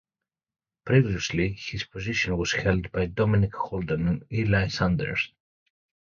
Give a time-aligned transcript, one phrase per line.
[0.83, 5.31] Previously, the position was held by Dominic Holden and Eli Sanders.